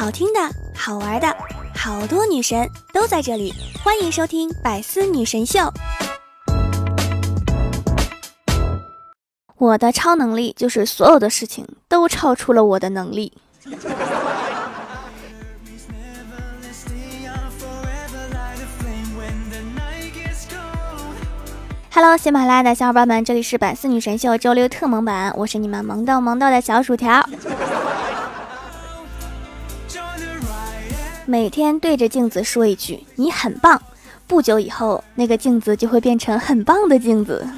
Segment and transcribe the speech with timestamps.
[0.00, 0.40] 好听的、
[0.74, 1.36] 好玩的，
[1.76, 3.52] 好多女神都在这里，
[3.84, 5.58] 欢迎收听《百思女神秀》。
[9.58, 13.34] 我的超能力就是所有的事情都超出了我的能力。
[21.92, 27.22] Hello，喜马拉雅的小伙伴们，这里是百思女神秀周六特萌版，我是你们萌豆萌豆的小薯条。
[31.30, 33.80] 每天对着镜子说一句“你很棒”，
[34.26, 37.46] 不久以后，那个镜子就会变成很棒的镜子。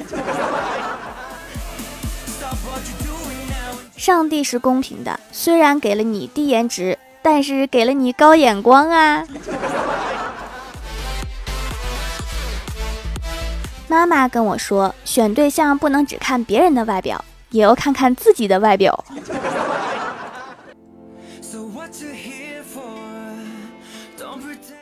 [3.97, 9.27] 上帝是公平的，虽然给了你低颜值，但是给了你高眼光啊。
[13.89, 19.02] 妈妈跟我说，选对象不能只看别人的外表，也要看看自己的外表。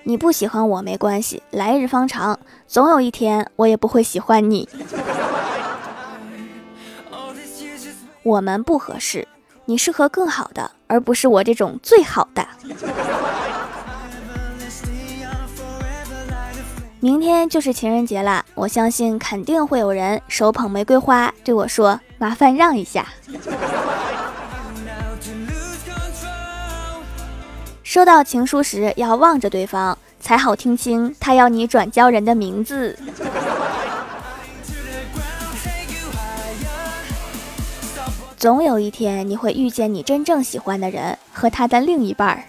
[0.02, 4.68] 你不喜欢我没关系，来日方长，总有一天我也不会喜欢你。
[8.22, 9.26] 我们不合适，
[9.66, 12.46] 你适合更好的，而不是我这种最好的。
[16.98, 23.06] 明天就是情人节了，我相信肯定会有人手捧玫瑰花对我说：“麻烦让一下。”
[27.90, 32.96] 收到情书时要望着对方，才好听清他要你转交人的名字。
[38.36, 42.44] 总有一天你会遇见你真正喜欢的人和他的另一半儿。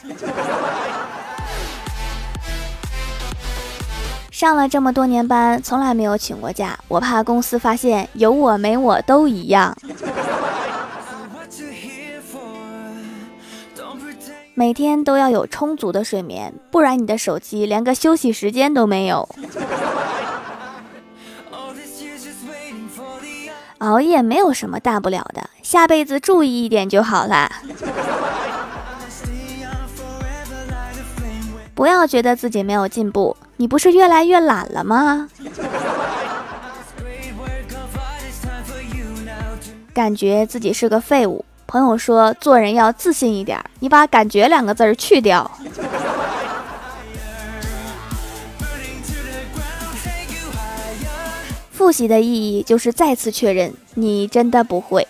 [4.29, 9.75] 上了这么多年班，从来没有请过假，我怕公司发现有我没我都一样。
[14.61, 19.27] 每天都要有充足的睡眠，不然你的手机连个休息时间都没有。
[23.79, 27.51] 熬夜没有什么大不了的，下辈子注意一点就好啦。
[31.73, 35.27] 不要觉得自己没有进步，你不是越来越懒了吗？
[39.91, 41.43] 感觉自己是个废物。
[41.71, 45.49] 朋友说做人要自信一点，你把“感觉”两个字儿去掉。
[51.71, 55.07] 复习的意义就是再次确认你真的不会。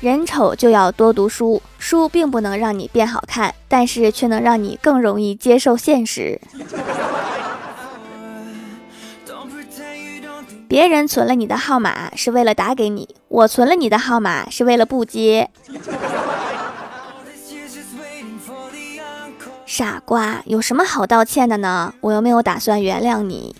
[0.00, 6.40] 人丑就要多读书，书并不能让你变好看，但是却能让你更容易接受现实。
[10.74, 15.48] 别人存了你的号码是为了打给你，我存了你的号码是为了不接。
[19.64, 21.94] 傻瓜，有什么好道歉的呢？
[22.00, 23.54] 我又没有打算原谅你。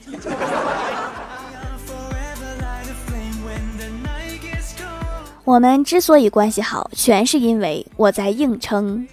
[5.45, 9.07] 我们之所以关系好，全是因为我在硬撑。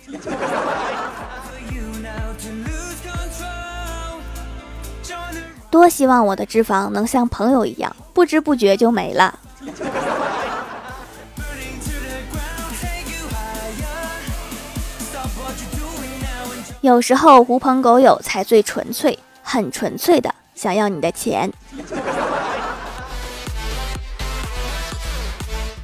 [5.71, 9.39] 多希望我的脂肪能像朋友一样，不知不觉就没了。
[16.81, 21.49] 有时候狐朋狗友才最纯粹，很纯粹的想要你的钱。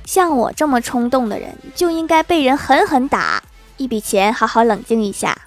[0.05, 3.41] 像我这么冲动的人，就应该被人狠狠打
[3.77, 5.37] 一笔钱，好好冷静一下。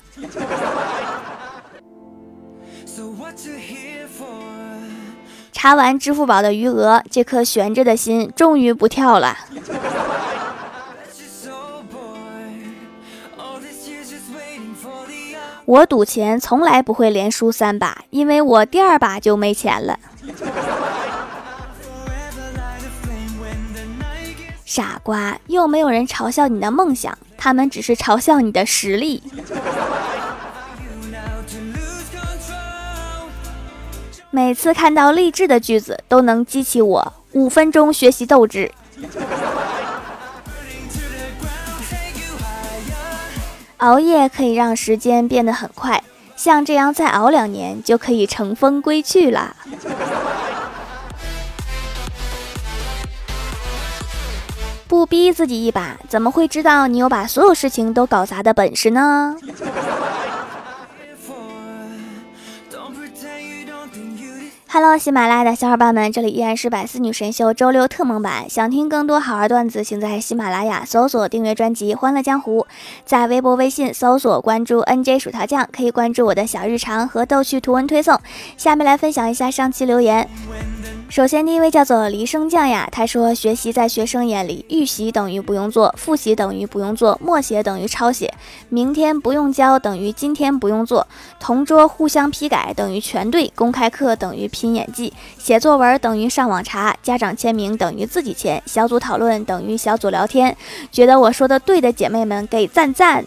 [5.63, 9.37] 查完支付宝的余额，这颗悬着的心终于不跳了。
[15.67, 19.99] 我赌钱从来不会连输三把，因为我第二把就没钱了。
[24.65, 29.23] 傻瓜，又没有人嘲笑你的梦想，他们只是嘲笑你的实力。
[34.33, 38.71] 每次看到励志的句子，都能激起我五分钟学习斗志。
[43.79, 46.05] 熬夜可以让时间变得很快，
[46.37, 49.57] 像这样再熬两年，就可以乘风归去啦。
[54.87, 59.35] 不逼自己一把，怎么会知道你有把所有事情都搞砸的本事呢？
[64.73, 68.49] Hello，喜马拉雅的小伙伴们，这里依然是百思女神秀周六特蒙版。
[68.49, 72.61] 想听更多好玩段子，请在喜马拉雅搜索订阅专辑《欢乐江湖》，
[73.05, 78.17] 在微博、微信搜索关注 NJ 薯条酱，可以关注我的小日常和逗趣图文推送。
[78.57, 80.29] 下面来分享一下上期留言。
[81.11, 88.33] 首先，第一位叫做黎生酱呀，他说：学习在学生眼里，预习等于不用做，复习等于不用做，默写等于抄写，
[88.69, 91.09] 明天不用交等于今天不用做，
[91.41, 100.57] 同桌互相批改等于全对，公开课等于拼演技，写作文等于上网查，家长签名等于自己签，小组讨论等于小组聊天。
[100.93, 103.25] 觉得我说的对的姐妹们给赞赞，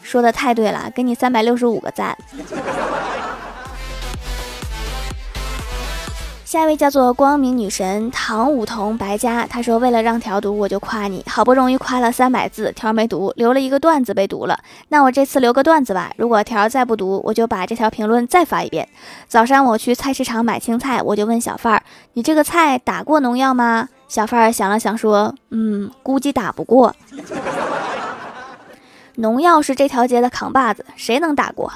[0.00, 2.16] 说的太对了，给你三百六十五个赞。
[6.48, 14.58] 下一位叫做光明女神唐舞桐白家，她说：“为了让条读，我就夸你，好不容易夸了三百字，条没读，留了一个段子被读了。
[14.88, 18.88] 那我这次留个段子吧，如果条再不读，我就把这条评论再发一遍。
[19.26, 21.82] 早上我去菜市场买青菜，我就问小贩儿：
[22.14, 23.90] 你这个菜打过农药吗？
[24.08, 26.96] 小贩儿想了想说：嗯，估计打不过。
[29.16, 31.70] 农药是这条街的扛把子，谁能打过？”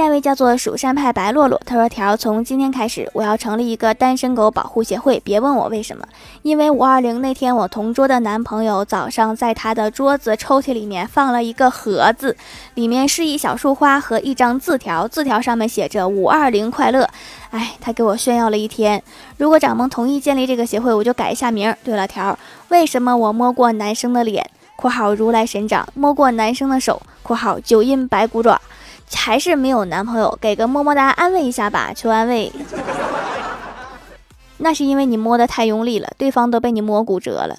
[0.00, 5.20] 下一位叫做蜀山派白洛洛，他说：“条从今天开始，我要成立一个单身狗保护协会。
[5.22, 6.02] 别问我为什么，
[6.40, 12.34] 因为五二零那天，我同桌的男朋友早上在他的桌子抽屉里面放了一个盒子，
[12.76, 17.06] 里面是一小束花和一张字条，字条上面写着五二零快乐。
[17.50, 19.02] 哎，他给我炫耀了一天。
[19.36, 21.76] 如果掌门同意建立这个协会，我就改一下名。
[21.84, 22.38] 对了，条，
[22.68, 28.58] 为什么我摸过男生的脸（括号如来神掌），摸过男生的手（括号九阴白骨爪）。”
[29.14, 32.52] 还是没有男朋友，给个么么哒安慰一下吧，求安慰。
[34.58, 37.56] 那是因为你摸的太用力了，对方都被你摸骨折了。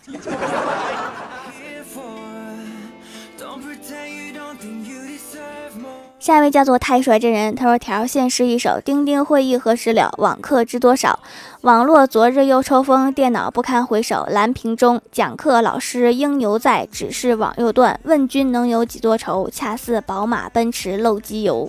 [6.22, 10.14] 下一位叫做太帅真人，他说：“条现诗一首，钉钉会议何时了？
[10.20, 11.18] 网课知多少？
[11.62, 14.28] 网络昨日又抽风，电脑不堪回首。
[14.30, 18.00] 蓝屏中讲课老师应犹在，只是网又断。
[18.04, 19.50] 问君能有几多愁？
[19.50, 21.68] 恰似宝马奔驰漏机油。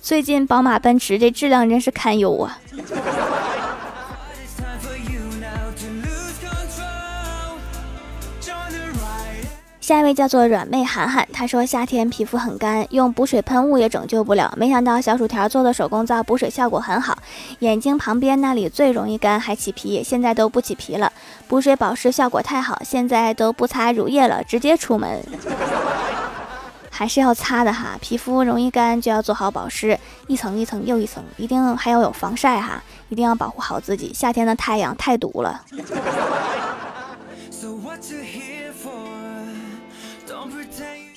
[0.00, 2.58] 最近宝马奔驰这质量真是堪忧啊。”
[9.84, 14.50] 下一位叫做软妹涵涵，她说夏天皮肤很干，用补水喷雾也拯救不了。
[14.56, 17.18] 没想到小薯条做的手工皂补水效果很好，
[17.58, 21.12] 眼睛旁边那里最容易干，还起皮，现在都不起皮了。
[21.46, 25.22] 补水保湿效果太好，现在都不擦乳液了，直接出门。
[26.88, 29.98] 还是要擦的哈，皮肤容易干就要做好保湿，
[30.28, 34.14] 一层一层又一层，一定还要有防晒哈，一定要保护好自己。
[34.14, 35.60] 夏天的太阳太毒了。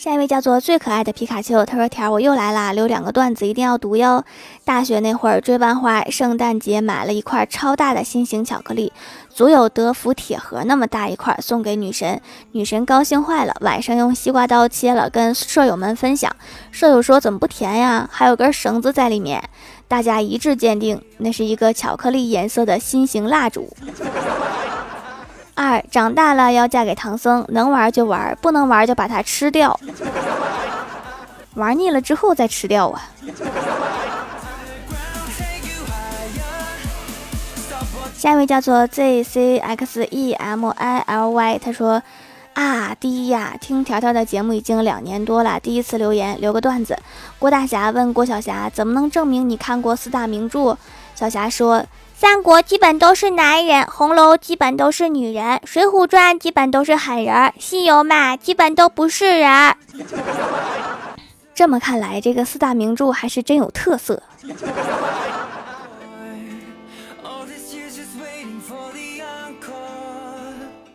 [0.08, 4.24] 下一位叫做最可爱的皮卡丘，他说：“条我又来啦，留两个段子，一定要读哟。
[4.64, 8.94] 大学那会儿追班花，圣诞节买了一块超大的心形巧克力，
[9.30, 12.22] 足有德芙铁盒那么大一块，送给女神，
[12.54, 16.34] 女神高兴坏了，晚上用西瓜刀切了，跟舍友们分享。
[16.72, 18.08] 舍友说怎么不甜呀？
[18.10, 19.44] 还有根绳子在里面，
[19.90, 23.70] 大家一致鉴定，那是一个巧克力颜色的心形蜡烛。”
[25.98, 29.80] 长大了要嫁给唐僧，能玩就玩，不能玩就把它吃掉。
[31.56, 33.02] 玩腻了之后再吃掉啊。
[38.16, 42.04] 下一位叫做 Z C X E M I L Y，他说
[42.54, 46.96] 啊，第一呀，听条条的节目已经两年多了，第一次留言留个段子。
[47.40, 50.78] 郭大侠问郭晓霞，怎么能证明你看过四大名著？
[51.18, 51.84] 小霞说。
[52.20, 59.76] 三国基本都是男人，红楼基本都是女人，水浒传基本都是狠人，西游嘛基本都不是人。
[61.54, 64.24] 这么看来，这个四大名著还是真有特色。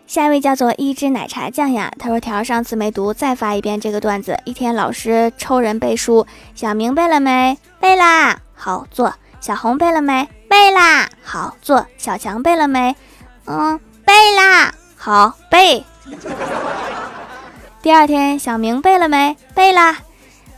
[0.08, 4.36] 下一位叫做一只奶茶酱呀，他说条上次没读，再发一遍这个段子。
[4.44, 6.26] 一天老师抽人背书，
[6.56, 7.56] 想明白了没？
[7.78, 9.14] 背啦，好坐。
[9.42, 10.28] 小红背了没？
[10.48, 11.84] 背啦，好坐。
[11.98, 12.94] 小强背了没？
[13.46, 15.84] 嗯，背啦，好背。
[17.82, 19.36] 第二天，小明背了没？
[19.52, 19.98] 背啦，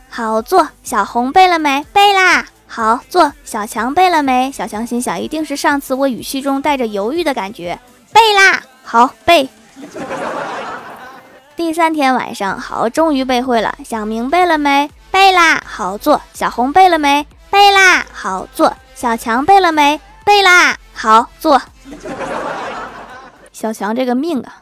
[0.07, 0.69] 好坐。
[0.83, 1.83] 小红背了没？
[1.91, 3.33] 背啦，好坐。
[3.43, 4.51] 小强背了没？
[4.51, 7.79] 小强心想，一定是上次我语气中带着犹豫的感觉。
[8.13, 9.49] 背啦，好背。
[11.57, 13.75] 第三天晚上，好，终于背会了。
[13.83, 14.91] 小明背了没？
[15.09, 16.21] 背啦，好坐。
[16.35, 17.25] 小红背了没？
[17.55, 18.75] 背啦，好坐。
[18.93, 20.01] 小强背了没？
[20.25, 21.61] 背啦，好坐。
[23.53, 24.59] 小强这个命啊！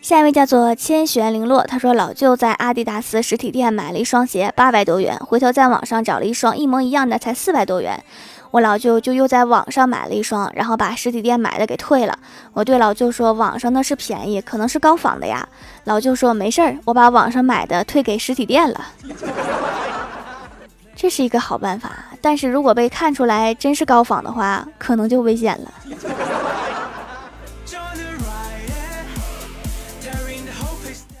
[0.00, 8.02] 下一位叫做千玄零落，他说老舅在阿迪达斯实体店买了一双鞋，八百多元，回头在网上找了一双一模一样的，才四百多元。
[8.50, 12.18] 我老舅就又在网上买了一双，然后把实体店买的给退了。
[12.52, 15.48] 我对老舅说，网上的是便宜，可能是高仿的呀。
[15.84, 18.86] 老舅说没事儿，我把网上买的退给实体店了。
[20.96, 21.90] 这是一个好办法，
[22.20, 25.72] 但是如果被看出来真是高仿的话，可能就危险了。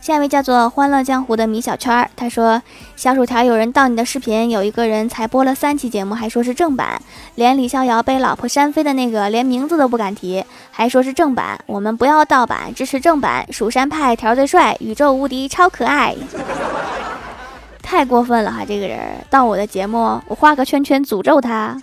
[0.00, 2.62] 下一位叫做欢乐江湖的米小圈儿，他说
[2.96, 7.00] ：“小薯条，有人盗你的视频，有一个人才播了三期节目，还说是正版，
[7.34, 11.58] 连李逍遥被老婆扇飞的那个，连名字都不敢提，还说是正版。
[11.66, 13.46] 我们不要盗版，支持正版。
[13.52, 16.16] 蜀山派条最帅，宇宙无敌，超可爱，
[17.82, 18.64] 太过分了哈！
[18.66, 21.76] 这个人盗我的节目，我画个圈圈诅咒他。”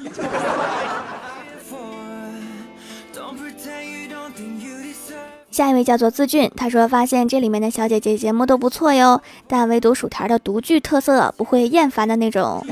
[5.57, 12.63] 下一位叫做自俊，他说发现这里面的小姐姐节目都不错哟，但唯独薯条的独具特色，不会厌烦的那种，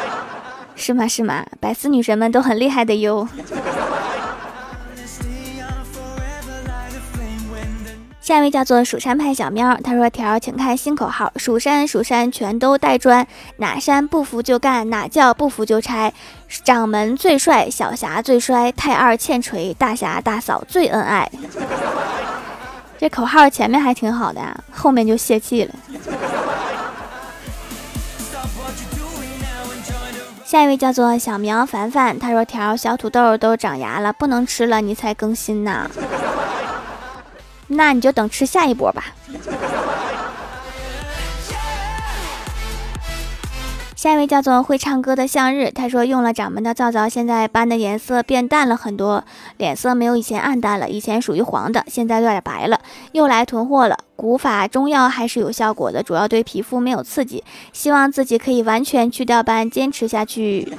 [0.74, 1.06] 是吗？
[1.06, 1.44] 是吗？
[1.60, 3.28] 百思女神们都很厉害的哟。
[8.26, 13.24] 下一位叫做蜀山派小喵，他说：“条，请看新口号，蜀山蜀山全都带砖，
[13.58, 16.12] 哪山不服就干，哪教不服就拆。
[16.64, 21.30] 掌门最帅，小侠最衰，太二欠锤，大侠大嫂最恩爱。
[22.98, 24.40] ”这口号前面还挺好的，
[24.72, 25.72] 后面就泄气了。
[30.44, 35.88] 下一位叫做小苗凡凡，他说：“条小土豆都长牙了，不能吃了，你才更新呢。”
[37.68, 39.04] 那你就等吃下一波吧。
[43.96, 49.24] 下一位叫做会唱歌的向日，他说用了掌门的皂皂，现在斑的颜色变淡了很多，
[49.56, 52.78] 脸色没有以前暗淡了，以前属于黄的，现在有点白了。
[53.12, 57.42] 又来囤货了，古法中药还是有效果的，主要对皮肤没有刺激，
[57.72, 60.72] 希望自己可以完全去掉斑，坚持下去。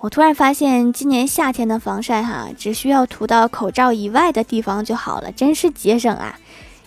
[0.00, 6.38] 我突然发现，今年夏天的防晒哈，只需要涂到口罩以外的地方就好了，真是节省啊！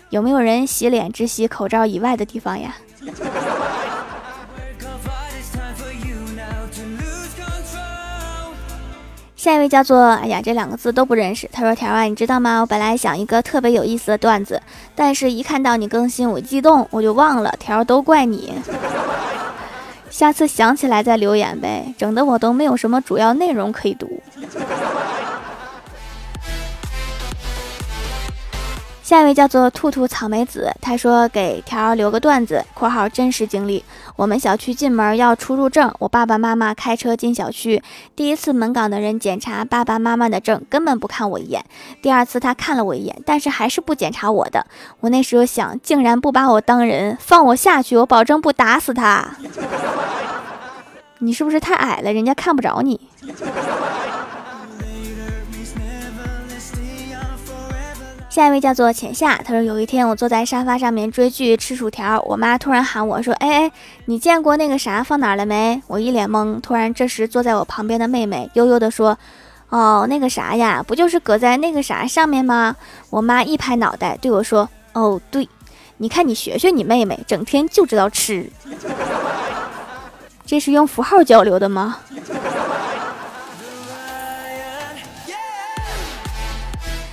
[0.09, 2.75] 有没有人洗脸只洗口罩以外的地方呀？
[9.35, 11.47] 下一位叫做哎呀，这两个字都不认识。
[11.53, 12.61] 他说：“条啊，你知道吗？
[12.61, 14.59] 我本来想一个特别有意思的段子，
[14.95, 17.53] 但是一看到你更新，我激动，我就忘了。
[17.59, 18.55] 条都怪你。”
[20.13, 24.21] 下次想起来再留言呗，整的我都没有什么主要内容可以读。
[29.03, 33.83] 下一位叫做兔兔草莓子，他说给条留个段子（括号真实经历）。
[34.15, 37.83] 我们小区进门要出入证，我爸爸妈妈开车进小区，
[38.15, 41.65] 第一次门岗的人检查爸爸妈妈的证，根本不看我一眼。
[42.01, 44.65] 第二次他看了我一眼，但是还是不检查我的。
[45.01, 49.35] 我那时候想，竟然不把我当人，放我下去，我保证不打死他。
[51.19, 53.01] 你是不是太矮了，人家看不着你？
[58.33, 63.71] 下一位叫做浅夏，他说有一天我坐在沙发上面追剧吃薯条，我妈突然喊我说：“哎哎，
[64.05, 66.59] 你见过那个啥放哪儿了没？”我一脸懵。
[66.59, 69.15] 突然这时坐在我旁边的妹妹悠悠的说
[69.69, 72.75] ：“哦，那个啥呀，不就是搁在那个啥上面吗？”
[73.11, 75.47] 我妈一拍脑袋对我说：“哦，对，
[75.97, 78.49] 你看你学学你妹妹，整天就知道吃。
[80.43, 81.99] 这是用符号交流的吗？”